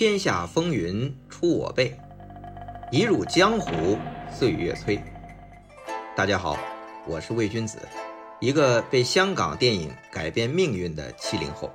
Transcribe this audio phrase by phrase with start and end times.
[0.00, 1.94] 天下风云出我辈，
[2.90, 3.98] 一入江湖
[4.32, 4.98] 岁月催。
[6.16, 6.56] 大家好，
[7.06, 7.76] 我是魏君子，
[8.40, 11.70] 一个被香港电影改变命运的七零后。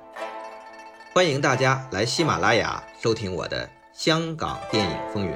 [1.14, 5.32] 欢迎大家来喜马拉雅收听我的《香港电影风云》。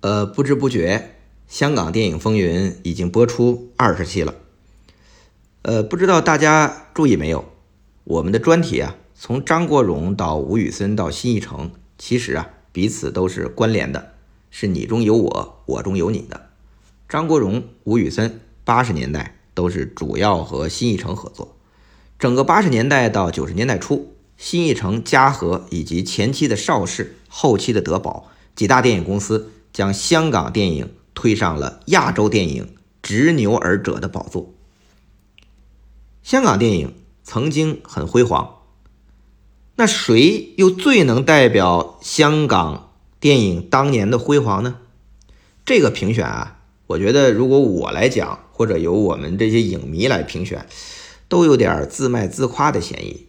[0.00, 0.98] 呃，不知不觉，
[1.46, 4.34] 《香港电影风云》已经播出二十期了。
[5.66, 7.44] 呃，不知道大家注意没有，
[8.04, 14.12] 我们的专题啊，从张国荣到吴宇森到新艺城，其实啊，彼此都是关联的，
[14.48, 16.50] 是你中有我，我中有你的。
[17.08, 21.56] 张国荣、吴宇森八十年代都是主要和新艺城合作，
[22.16, 34.52] 整个八十年代到九十年代初，新艺城、嘉禾以及前期的邵氏、后期的德宝几大电影公司，将香港电影推上了亚洲电影执牛耳者的宝座。
[36.26, 38.62] 香港电影曾经很辉煌，
[39.76, 44.78] 那谁又最能代表香港电影当年的辉煌呢？
[45.64, 50.66] 这个评选啊，我觉得如果我来讲，或者由我们这些影迷来评选，
[51.28, 53.28] 都有点自卖自夸的嫌疑。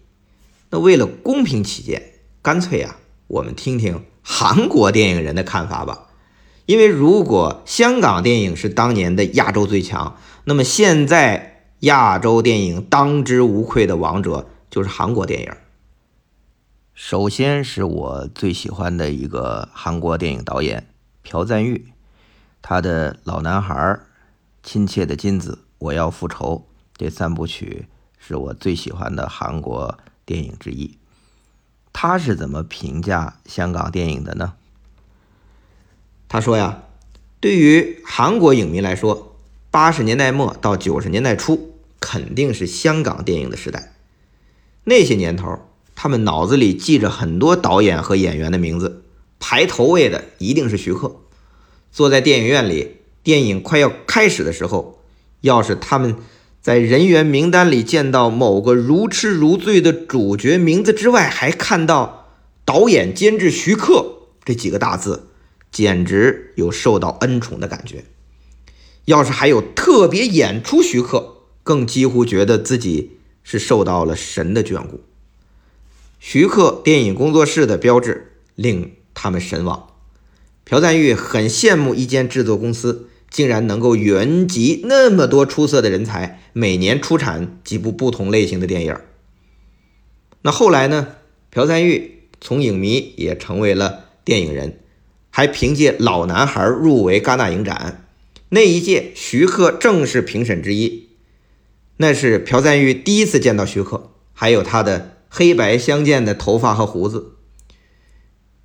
[0.72, 6.08] 那为了公平起见，干脆啊，我们听听韩国电影人的看法吧。
[6.66, 11.54] 因为如果香港电影是当年的亚洲最强，那么现在。
[11.82, 15.52] 亚洲电影当之无愧的王者就是韩国电影。
[16.96, 20.88] 首先是我最喜欢的一个韩国电影导演
[21.22, 21.94] 朴赞玉，
[22.64, 23.76] 他的《老男孩》
[24.64, 26.66] 《亲切的金子》《我要复仇》
[26.98, 30.98] 这三部曲是我最喜欢的韩国电影之一。
[31.94, 34.54] 他是怎么评价香港电影的呢？
[36.28, 36.82] 他说呀，
[37.40, 39.27] 对于韩国影迷来说。
[39.70, 43.94] 八十年代末到九十年代初，肯定是香港电影的时代。
[44.86, 45.60] 那些年头，
[45.96, 49.04] 他们脑子里记着很多导演和演员的名字，
[49.40, 51.18] 排头位的一定是徐克。
[51.92, 55.02] 坐在电影院里，电影快要开始的时候，
[55.42, 56.16] 要是他们
[56.62, 62.30] 在人员名单里见到某个如痴如醉的主角名字之外，还看到
[62.64, 65.28] 导演、监制徐克这几个大字，
[65.72, 68.06] 简直有受到恩宠的感觉。
[69.08, 75.00] 要是还有特别演出徐克，更几乎觉得自己是受到了神的眷顾。
[76.20, 79.88] 徐克电影工作室的标志令他们神往。
[80.66, 88.98] 朴赞玉很羡慕一间制作公司竟然能够云集那么多出色的人才，每年出产几部不同类型的电影。
[90.42, 91.16] 那后来呢？
[91.50, 94.82] 朴赞玉从影迷也成为了电影人，
[95.30, 98.07] 还凭借《老男孩》入围戛纳影展。
[98.50, 101.10] 那一届，徐克正是评审之一。
[101.98, 107.34] 那是朴赞玉第一次见到徐克，还有他的黑白相间的头发和胡子。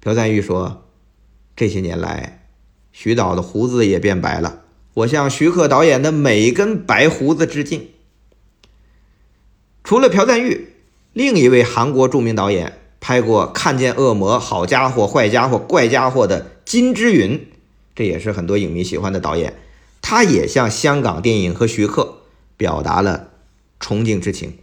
[0.00, 0.88] 朴赞玉说
[1.56, 2.46] ：“这些年来，
[2.92, 4.62] 徐导的胡子也变白了。
[4.94, 7.88] 我向徐克导演的每一根白胡子致敬。”
[9.82, 10.68] 除了朴赞玉，
[11.12, 17.48] 另一位韩国著名导演拍过《看见恶魔》《好家伙》《坏家伙》《怪家伙》的金之云，
[17.96, 19.54] 这也是很多影迷喜欢的导演。
[20.02, 22.18] 他也向香港电影和徐克
[22.58, 23.30] 表达了
[23.80, 24.58] 崇敬之情。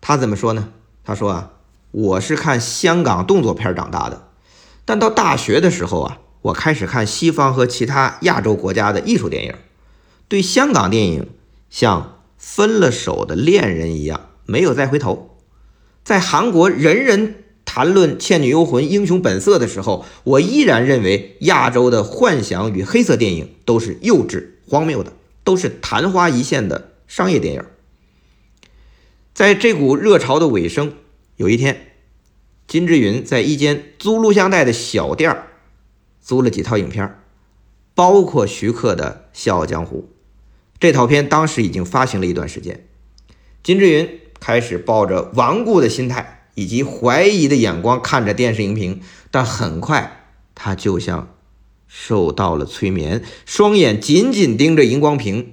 [0.00, 0.72] 他怎么说呢？
[1.04, 1.52] 他说啊，
[1.90, 4.28] 我是看香港动作片长大的，
[4.84, 9.54] 但到大学的时候啊，我开始看西方和其他亚洲国家的艺术电影，
[10.26, 11.30] 对香港电影
[11.70, 15.38] 像分了手的恋人一样，没有再回头。
[16.02, 17.44] 在韩国，人人。
[17.78, 25.12] 谈论《倩女幽魂》《英雄本色》的时候，我依然认为亚洲的幻想与黑色电影都是幼稚荒谬的，
[25.44, 27.62] 都是昙花一现的商业电影。
[29.32, 30.92] 在这股热潮的尾声，
[31.36, 31.92] 有一天，
[32.66, 35.44] 金志云在一间租录像带的小店
[36.20, 37.20] 租了几套影片，
[37.94, 40.08] 包括徐克的《笑傲江湖》。
[40.80, 42.88] 这套片当时已经发行了一段时间，
[43.62, 46.34] 金志云开始抱着顽固的心态。
[46.58, 49.00] 以及怀疑的眼光看着电视荧屏，
[49.30, 50.24] 但很快
[50.56, 51.36] 他就像
[51.86, 55.52] 受到了催眠，双眼紧紧盯着荧光屏。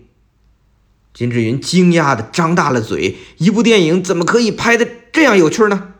[1.13, 5.93] 金志云惊讶的张大了嘴：“一部电影怎么可以拍的这样有趣呢？”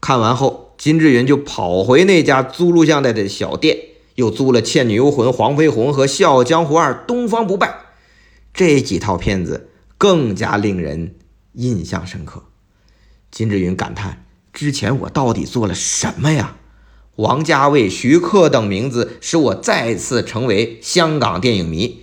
[0.00, 3.76] 看完后，金志云就跑回那家租录像带的小店，
[4.14, 7.68] 又租了《倩女幽魂》《黄飞鸿》和《笑傲江湖二：东方不败》
[8.54, 9.68] 这几套片子，
[9.98, 11.14] 更加令人
[11.52, 12.45] 印象深刻。
[13.30, 16.56] 金志云感叹：“之前我到底做了什么呀？”
[17.16, 22.02] 王家卫、徐克等名字使我再次成为香港电影迷。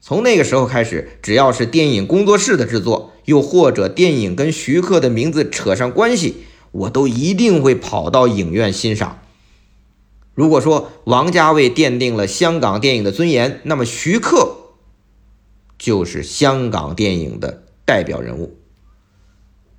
[0.00, 9.20] 从那个时候开始，只要是电影工作室的制作，又或者电影跟徐克的名字扯上关系，我都一定会跑到影院欣赏。
[10.34, 14.56] 如果说王家卫奠定了香港电影的尊严，那么徐克
[15.78, 18.56] 就是香港电影的代表人物。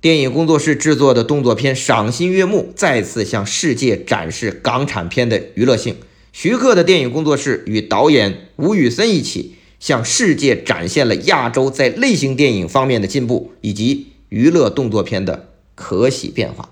[0.00, 5.96] 电影工作室制作的动作片赏心悦目，再次向世界展示港产片的娱乐性。
[6.32, 9.52] 徐克的电影工作室与导演吴宇森一起。
[9.78, 16.70] 向世界展现了亚洲在类型电影方面的进步，以及娱乐动作片的可喜变化。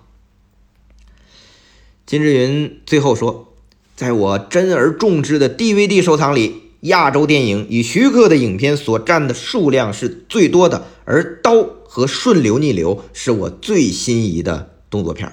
[2.06, 3.53] 金志云最后说
[3.94, 15.32] ：“在我珍而重之的 DVD 收藏里，亚洲电影以徐克的影片所占的数量是最多的，而《刀》和《顺流逆流》是我最心仪的动作片。”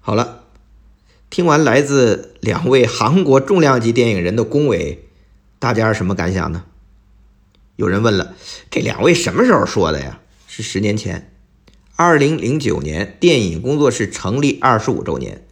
[0.00, 0.44] 好了，
[1.30, 5.04] 听完来自两位韩国重量级电影人的恭维。
[5.58, 6.64] 大家是什么感想呢？
[7.76, 8.36] 有人问了，
[8.70, 10.20] 这两位什么时候说的呀？
[10.46, 11.32] 是十年前，
[11.96, 15.46] 二零零九年电影工作室成立二十五周年，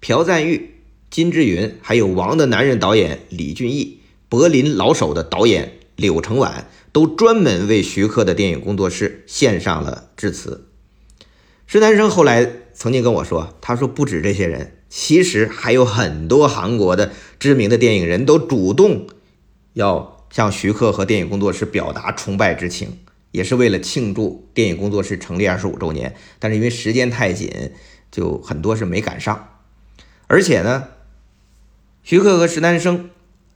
[0.00, 0.76] 朴赞玉、
[1.10, 10.68] 金志云，还有《王的男人》导演李俊毅，柏林老手的导演柳承晚，都专门为徐克的电影工作室献上了致辞。
[11.66, 17.10] 施南生后来曾经跟我说，他说不止这些人，其实还有很多韩国的
[17.40, 19.06] 知名的电影人都主动。
[19.72, 22.98] 要向徐克和电影工作室表达崇拜之情，
[23.30, 26.14] 也是为了庆祝电影工作室成立二十五周年。
[26.38, 27.72] 但是因为时间太紧，
[28.10, 29.58] 就很多是没赶上。
[30.28, 30.88] 而且呢，
[32.02, 33.10] 徐克和石南生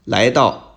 [0.05, 0.70] 来到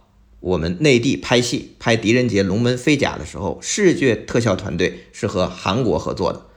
[0.43, 6.47] 我们内地拍戏，拍《狄仁杰龙门飞甲》的时候，视觉特效团队是和韩国合作的。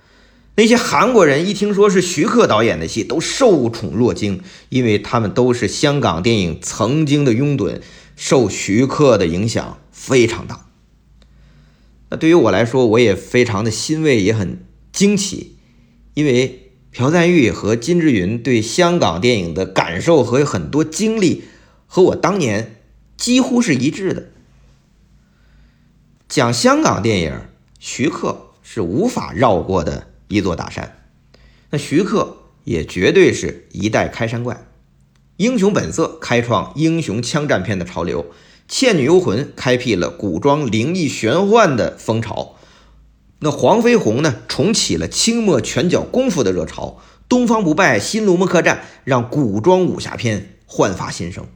[0.57, 4.41] 那些韩国人一听说是徐克导演的戏，都受宠若惊，
[4.71, 7.81] 因为他们都是香港电影曾经的拥趸。
[8.17, 10.67] 受徐克的影响非常大，
[12.09, 15.59] 那对于我来说，我也非常的欣慰，也很惊奇，
[16.15, 21.45] 因为朴赞玉和金志云对香港电影的感受和很多经历
[21.87, 22.76] 和我当年
[23.17, 24.29] 几乎是一致的。
[26.29, 27.41] 讲香港电影，
[27.79, 30.99] 徐克是无法绕过的一座大山，
[31.71, 34.67] 那徐克也绝对是一代开山怪。
[35.37, 38.25] 英雄本色开创英雄枪战片的潮流，
[38.67, 42.57] 《倩女幽魂》开辟了古装灵异玄幻的风潮，
[43.41, 46.99] 那黄飞鸿呢重启了清末拳脚功夫的热潮，
[47.29, 51.47] 《东方不败》《新龙门客栈》让古装武侠片焕发新生。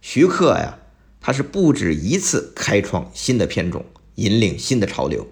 [0.00, 0.78] 徐克呀，
[1.20, 5.26] 他是不止一次开创新的片种，引领新的潮流。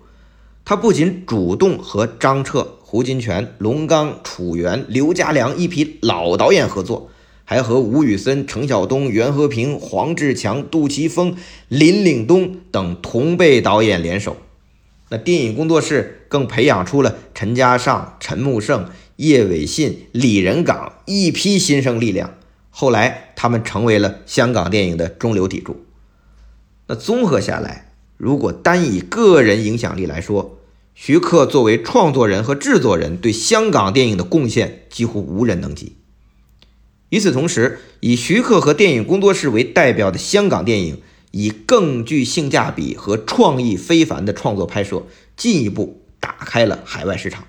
[0.64, 7.10] 他不仅主动和张彻、胡金铨、龙刚、楚原、刘家良一批老导演合作。
[7.50, 11.34] 还和吴宇森、程晓东、袁和平、黄志强、杜琪峰、
[11.68, 14.36] 林岭东等同辈导演联手，
[15.08, 22.34] 那电影工作室更培养出了陈嘉上、陈木胜、叶伟信、李仁港一批新生力量。
[22.80, 25.84] 后来，他们成为了香港电影的中流砥柱。
[26.86, 30.60] 那综合下来，如果单以个人影响力来说，
[30.94, 35.96] 徐克作为创作人和制作人，对香港电影的贡献几乎无人能及。
[37.08, 41.02] 与此同时，以徐克和电影工作室为代表的香港电影，
[41.32, 45.02] 以更具性价比和创意非凡的创作拍摄，
[45.36, 47.42] 进一步打开了海外市场。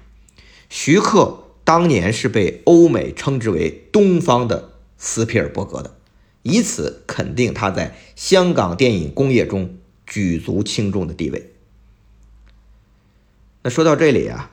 [0.70, 5.96] 徐克当年是被欧美称之为“东方的斯皮尔伯格”的，
[6.44, 9.76] 以此肯定他在香港电影工业中
[10.06, 11.52] 举足轻重的地位。
[13.64, 14.52] 那说到这里啊，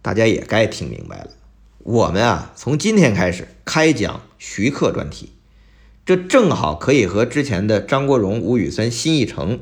[0.00, 1.30] 大家也该听明白了。
[1.78, 5.32] 我们啊，从今天开始开讲徐克专题，
[6.04, 9.60] 这正好可以和之前的张国荣、吴宇森、辛义成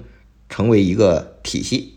[0.49, 1.95] 成为一个体系。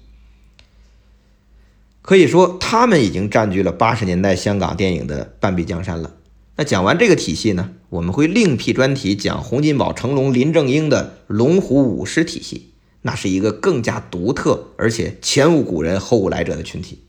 [2.01, 6.15] 可以说，他们已经占据了八十年代香港电影的半壁江山了。
[6.55, 17.03] 那讲完这个体系呢，我们会另辟专题讲洪金宝、成龙、林正英的龙虎舞狮体系，那是一个更加独特而且前无古人后无来者的群体。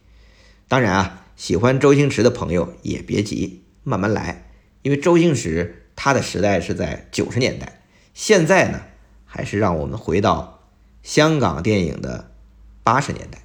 [0.68, 1.16] 当然啊。
[1.36, 4.50] 喜欢周星驰的朋友也别急，慢慢来，
[4.82, 7.80] 因为周星驰他的时代是在九十年代，
[8.12, 8.82] 现在呢，
[9.24, 10.68] 还是让我们回到
[11.02, 12.30] 香港电影的
[12.82, 13.42] 八十年代。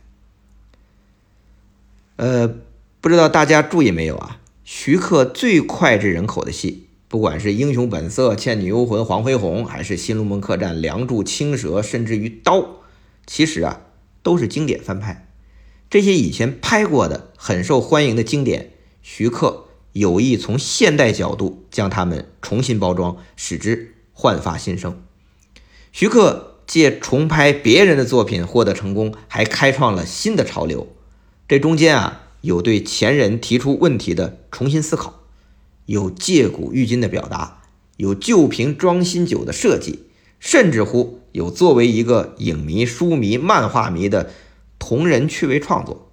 [2.17, 2.53] 呃，
[2.99, 4.41] 不知道大家注意没有啊？
[4.65, 6.84] 徐克最脍炙人口的戏，
[7.15, 12.57] 不管是《英雄本色》《倩女幽魂》《黄飞鸿》，还是《新龙门客栈》《梁祝》《青蛇》，甚至于《刀》，
[13.25, 13.83] 其实啊，
[14.21, 15.25] 都是经典翻拍。
[15.89, 25.01] 这些以前拍过的很受欢迎的经典，徐克有意从现代角度将它们重新包装，使之焕发新生。
[25.93, 30.89] 徐克借重拍别人的作品获得成功，还开创了新的潮流。
[31.47, 35.21] 这中间啊，有对前人提出问题的重新思考，
[35.85, 37.61] 有借古喻今的表达，
[37.97, 40.05] 有旧瓶装新酒的设计，
[40.39, 44.31] 甚至乎有作为一个影迷、书迷、漫画迷的
[44.79, 46.11] 同人趣味创作。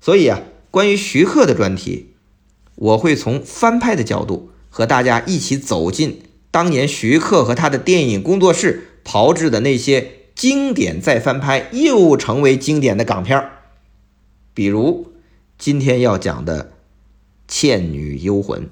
[0.00, 2.14] 所以啊，关于徐克的专题，
[2.76, 13.50] 我会从翻拍的角度和大家一起走进当年徐克和他的电影工作室炮制的那些经典再翻拍又成为经典的港片儿，
[14.54, 15.12] 比如
[15.58, 16.64] 今天要讲的
[17.48, 18.62] 《倩女幽魂》。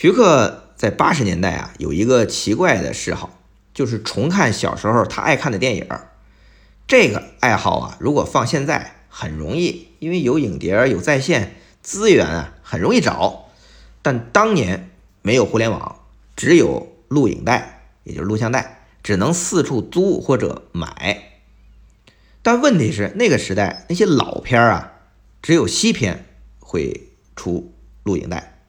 [0.00, 3.38] 徐克在八十年代啊，有一个奇怪的嗜好，
[3.74, 5.86] 就是重看小时候他爱看的电影。
[6.88, 13.50] 这个爱好啊，如果放现在很容易，因为有影碟、有在线资源啊，很容易找。
[14.00, 14.88] 但当年
[15.20, 16.00] 没有互联网，
[16.34, 21.24] 只有录影带，也就是录像带，只能四处租或者买。
[22.40, 24.94] 但问题是，那个时代那些老片啊，
[25.42, 26.24] 只有西片
[26.58, 28.59] 会出录影带。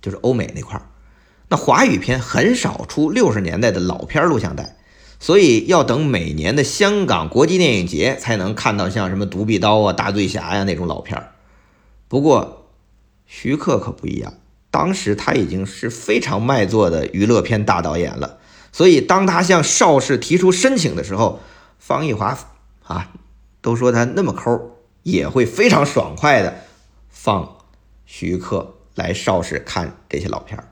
[0.00, 0.90] 就是欧美那块儿，
[1.48, 4.76] 那华语片很少出六十年代的老片录像带，
[5.18, 11.32] 所以要等每年的香港国际电影节才能看到像什么《独臂刀》啊、《大醉侠》呀那种老片儿。
[12.06, 12.70] 不过
[13.26, 14.34] 徐克可不一样，
[14.70, 18.38] 当时他已经是非常卖座的娱乐片大导演了，
[18.72, 21.40] 所以当他向邵氏提出申请的时候，
[21.78, 22.38] 方逸华
[22.84, 23.10] 啊
[23.60, 26.60] 都说他那么抠，也会非常爽快的
[27.08, 27.58] 放
[28.06, 28.76] 徐克。
[28.98, 30.64] 来邵氏看这些老片儿，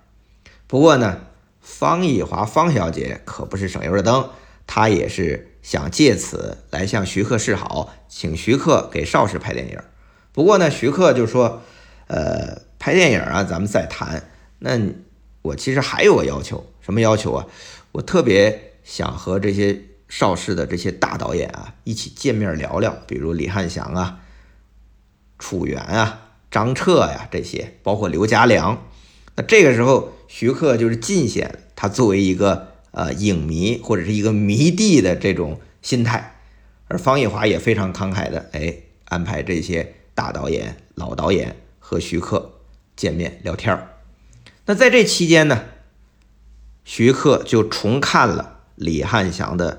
[0.67, 1.21] 不过呢，
[1.61, 4.31] 方逸华方小姐可不是省油的灯，
[4.67, 9.79] 她也是想借此来向徐克示好，请徐克给邵氏拍电影。
[10.33, 11.63] 不过呢，徐克就说
[12.09, 14.29] ：“呃，拍电影啊，咱们再谈。
[14.59, 14.77] 那
[15.43, 17.47] 我其实还有个要求，什么要求啊？
[17.93, 24.19] 我特别想和这些邵氏的这些大导演啊一起见面聊聊，比如李汉祥啊、
[25.39, 26.23] 楚原啊。”
[26.57, 28.83] 张彻呀，这些包括刘家良，
[29.35, 36.41] 那这个时候徐克就是尽显他作为一个呃影迷或者是一个迷弟的这种心态，
[36.89, 42.53] 而方逸华也非常慷慨的哎安排这些大导演、老导演和徐克
[42.97, 43.89] 见面聊天。
[44.65, 45.67] 那在这期间呢，
[46.87, 49.77] 徐克就重看了李汉祥的《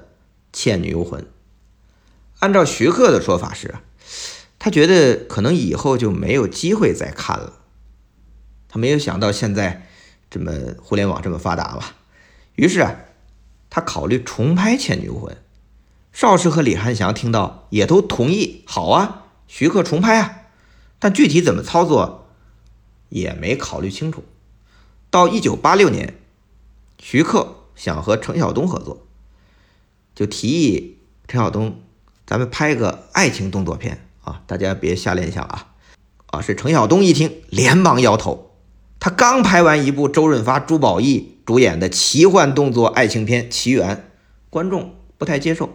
[0.53, 1.21] 倩女幽魂》，
[2.37, 3.73] 按照徐克的说法是。
[4.67, 7.53] 他觉得可能以后就没有机会再看了，
[8.67, 9.87] 他没有想到现在
[10.29, 10.51] 这么
[10.83, 11.83] 互联网这么发达嘛，
[12.55, 12.93] 于是啊，
[13.69, 15.33] 他考虑重拍《倩女幽魂》。
[16.11, 20.41] 邵氏和李汉祥听到也都同意，好啊，徐克重拍啊，
[20.99, 22.27] 但具体怎么操作
[23.07, 24.25] 也没考虑清楚。
[25.09, 26.15] 到一九八六年，
[26.99, 29.07] 徐克想和陈晓东合作，
[30.13, 31.81] 就提议陈晓东，
[32.25, 34.03] 咱们拍个爱情动作片。
[34.27, 35.67] 啊，大家别瞎联想啊！
[36.25, 38.51] 啊，是程晓东一听，连忙摇头。
[38.99, 43.95] 他刚拍完一部周润发、朱宝意主演的奇幻动作爱情片《奇缘》，
[44.49, 45.69] 观众不太接受。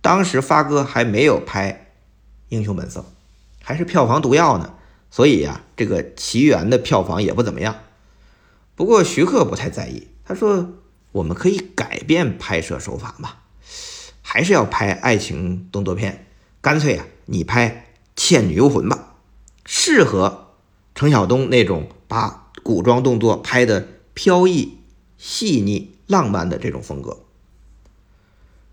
[0.00, 1.72] 当时发哥还没有拍
[2.50, 3.00] 《英雄本色》，
[3.64, 4.74] 还是票房毒药呢，
[5.10, 7.74] 所以呀，这个《奇缘》的票房也不怎么样。
[8.76, 10.74] 不过徐克不太在意，他说
[11.10, 13.30] ：“我们可以改变拍摄手法嘛，
[14.22, 16.28] 还是要拍爱情动作片，
[16.60, 17.68] 干脆啊。”你拍
[18.20, 19.14] 《倩女幽魂》吧，
[19.64, 20.48] 适合
[20.94, 24.78] 程晓东那种把古装动作拍的飘逸、
[25.16, 27.18] 细腻、浪漫的这种风格。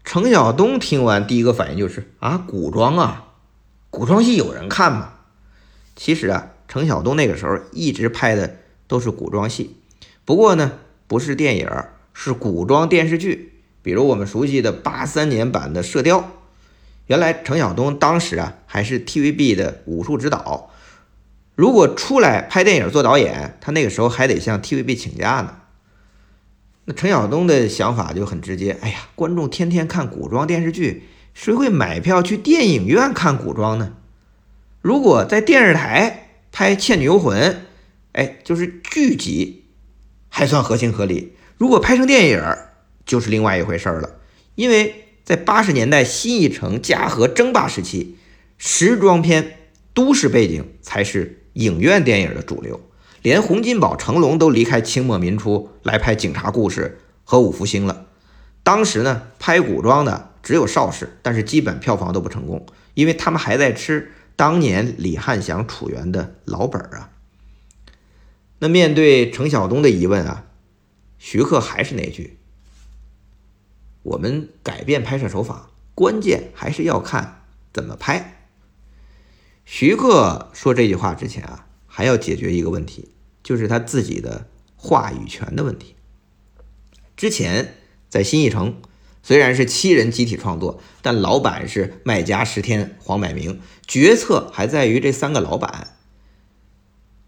[0.03, 3.27] 程晓东听完第一个反应就是啊，古装啊，
[3.89, 5.13] 古装戏有人看吗？
[5.95, 9.77] 其实啊，程晓东那个时候一直拍的都是古装戏，
[10.25, 11.69] 不过呢，不是电影，
[12.13, 16.19] 是古装电视剧，比如我们熟悉的八三年版的《射雕》。
[17.07, 20.71] 原来程晓东当时啊还是 TVB 的武术指导，
[21.55, 25.57] 如果出来拍电影做导演，他那个时候还得向 TVB 请假呢。
[26.85, 31.03] 那程晓东的想法就很直接，哎呀，观众天天看古装电视剧，
[31.33, 33.93] 谁会买票去电影院看古装呢？
[34.81, 37.51] 如果在电视台拍《倩女幽魂》，
[38.13, 39.65] 哎，就是剧集，
[40.29, 42.43] 还算合情合理；如果拍成电影，
[43.05, 44.17] 就是另外一回事了。
[44.55, 48.15] 因为在八十年代新艺城嘉禾争霸时期，
[48.57, 49.57] 时装片、
[49.93, 52.81] 都市背景才是影院电影的主流，
[53.21, 58.07] 连洪金宝、成龙都离开清末民初来拍警察故事和五福星了。
[58.63, 67.09] 当时呢，拍古装的只有邵氏，但是基本票房都不成功，因为他们还在吃当年李汉祥、楚原的老本啊。
[68.59, 70.45] 那面对程晓东的疑问啊，
[71.17, 72.37] 徐克还是那句：
[74.03, 77.43] 我们改变拍摄手法，关键还是要看
[77.73, 78.47] 怎么拍。
[79.65, 83.11] 徐克说这句话之前啊，还要解决一个问题，
[83.43, 85.95] 就是他自己的话语权的问题。
[87.15, 87.75] 之前
[88.09, 88.81] 在新艺城，
[89.21, 95.95] 虽然是七人集体创作，但老板是麦家石天黄百鸣，决策还在于这三个老板。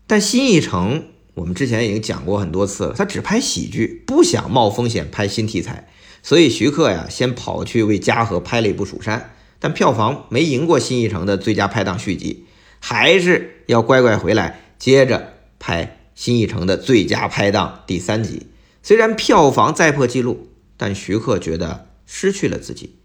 [0.07, 1.09] 但新艺城。
[1.35, 5.89] 我们之前已经讲过很多次了，他只拍喜剧，不想冒风险拍新题材，
[6.23, 9.19] 所以徐克呀，先跑去为嘉禾拍了一部《蜀山》，
[9.59, 12.45] 但票房没赢过新艺城的最佳拍档续集，
[12.79, 18.47] 还是要乖乖回来接着拍新艺城的最佳拍档第三集。
[18.81, 22.95] 虽然票房再破纪录，但徐克觉得失去了自己，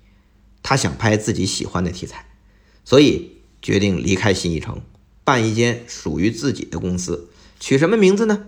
[0.63, 2.27] 他想拍自己喜欢的题材，
[2.85, 4.81] 所以决定离开新艺城，
[5.25, 7.31] 办一间属于自己的公司。
[7.59, 8.47] 取什么名字呢？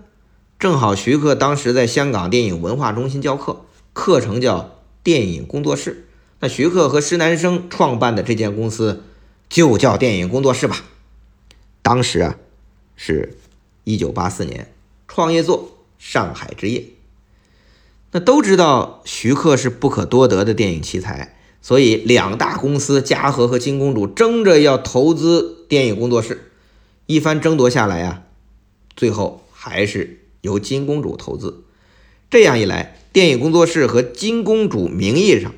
[0.60, 6.06] 正好徐克当时在香港电影文化中心教课，课程叫电影工作室。
[6.40, 9.04] 那徐克和施南生创办的这间公司
[9.48, 10.84] 就叫电影工作室吧。
[11.82, 12.36] 当时啊，
[12.96, 13.36] 是
[13.84, 14.72] 一九八四年，
[15.06, 15.64] 创业作
[15.98, 16.80] 《上海之夜》。
[18.12, 26.50] 那都知道徐克是不可多得的电影奇才，所以两大公司嘉禾和金公主争着要投资电影工作室。
[27.06, 28.22] 一番争夺下来啊。
[28.96, 31.64] 最后还是由金公主投资，
[32.30, 35.52] 这样一来，电影工作室和金公主名义上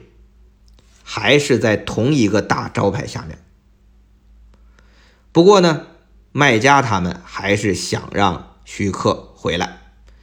[1.03, 3.39] 还是在同一个大招牌下面。
[5.33, 5.87] 不过呢，
[6.33, 9.81] 卖家他们还是想让徐克回来，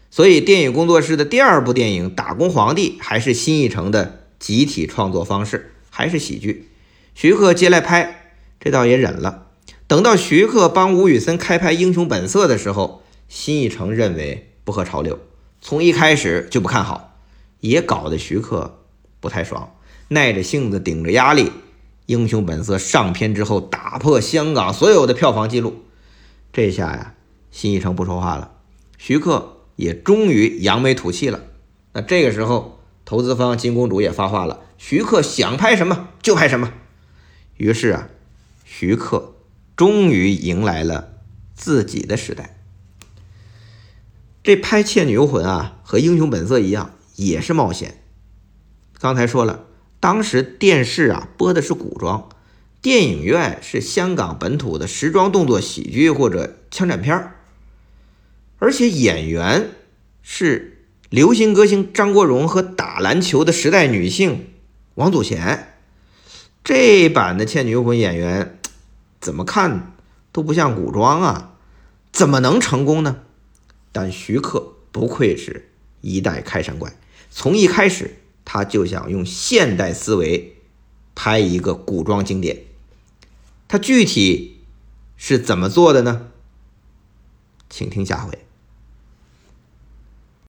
[0.10, 6.70] 所以电影工作室的第二部电影《打工皇帝》还是新艺城的集体创作方式，还是喜剧。
[7.14, 9.50] 徐克接来拍，这倒也忍了。
[9.86, 15.20] 等到徐克帮吴宇森开拍《英雄本色》的时候，新艺城认为不合潮流，
[15.62, 17.18] 从一开始就不看好，
[17.60, 18.86] 也搞得徐克
[19.20, 19.76] 不太爽，
[20.08, 21.44] 耐着性子顶着压力，
[22.06, 25.84] 《英雄本色》上片之后打破香港所有的票房记录，
[26.54, 27.16] 这下呀，
[27.52, 28.52] 新艺城不说话了，
[28.98, 31.42] 徐克也终于扬眉吐气了。
[31.94, 36.74] 那这个时候，投资方金公主也发话了，徐克想拍什么就拍什么。
[37.58, 38.10] 于是啊，
[38.64, 39.36] 徐克。
[39.76, 41.14] 终于迎来了
[41.56, 42.59] 自己的时代。
[44.50, 48.02] 这拍《倩女幽魂》啊，和《英雄本色》一样，也是冒险。
[49.00, 49.66] 刚才说了，
[50.00, 52.30] 当时电视啊播的是古装，
[52.82, 57.36] 电影院是香港本土的时装动作喜剧或者枪战片儿，
[58.58, 59.70] 而且演员
[60.24, 64.48] 是流行歌星张国荣和打篮球的时代女性
[64.96, 65.76] 王祖贤。
[66.64, 68.58] 这版的《倩女幽魂》演员。
[69.22, 69.94] 怎么看
[70.32, 71.54] 都不像古装啊，
[72.12, 73.18] 怎么能成功呢？
[73.92, 75.70] 但徐克不愧是
[76.02, 76.96] 一代开山怪，
[77.30, 80.56] 从一开始他就想用现代思维
[81.16, 82.64] 拍一个古装经典。
[83.68, 84.62] 他具体
[85.18, 86.32] 是怎么做的呢？
[87.70, 88.49] 请听下回。